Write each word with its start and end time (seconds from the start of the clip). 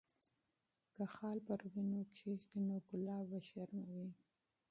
که 0.93 1.03
خال 1.13 1.37
پر 1.45 1.59
وینو 1.71 2.01
کښېږدي، 2.11 2.59
نو 2.67 2.75
ګلاب 2.89 3.25
وشرموي. 3.29 4.09